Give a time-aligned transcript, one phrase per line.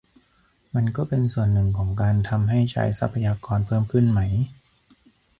[0.75, 4.19] มันก็เป็นส่วนหนึ่งของการทำให้ใช้ทรัพยากรเพิ่มขึ้นไหม